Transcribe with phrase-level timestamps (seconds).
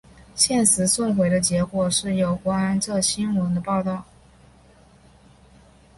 [0.33, 4.03] 现时送回的结果是有关这新闻的报道。